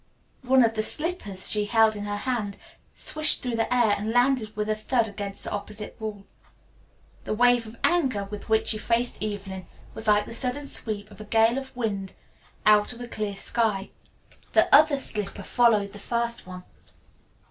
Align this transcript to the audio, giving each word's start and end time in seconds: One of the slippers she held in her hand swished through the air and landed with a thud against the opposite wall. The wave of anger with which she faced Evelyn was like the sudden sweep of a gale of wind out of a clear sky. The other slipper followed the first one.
One 0.41 0.63
of 0.63 0.73
the 0.73 0.81
slippers 0.81 1.51
she 1.51 1.65
held 1.65 1.95
in 1.95 2.05
her 2.05 2.17
hand 2.17 2.57
swished 2.95 3.43
through 3.43 3.55
the 3.55 3.71
air 3.71 3.93
and 3.95 4.09
landed 4.11 4.55
with 4.57 4.67
a 4.67 4.75
thud 4.75 5.07
against 5.07 5.43
the 5.43 5.51
opposite 5.51 5.95
wall. 6.01 6.25
The 7.23 7.35
wave 7.35 7.67
of 7.67 7.75
anger 7.83 8.23
with 8.23 8.49
which 8.49 8.69
she 8.69 8.79
faced 8.79 9.21
Evelyn 9.23 9.67
was 9.93 10.07
like 10.07 10.25
the 10.25 10.33
sudden 10.33 10.65
sweep 10.67 11.11
of 11.11 11.21
a 11.21 11.25
gale 11.25 11.59
of 11.59 11.75
wind 11.75 12.13
out 12.65 12.93
of 12.93 12.99
a 12.99 13.07
clear 13.07 13.35
sky. 13.37 13.91
The 14.53 14.73
other 14.73 14.99
slipper 14.99 15.43
followed 15.43 15.93
the 15.93 15.99
first 15.99 16.47
one. 16.47 16.63